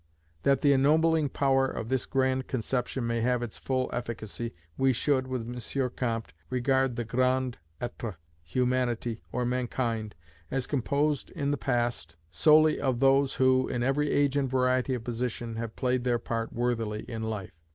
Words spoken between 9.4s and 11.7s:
Mankind, as composed, in the